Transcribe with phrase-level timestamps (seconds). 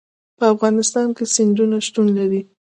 [0.37, 2.41] په افغانستان کې سیندونه شتون لري.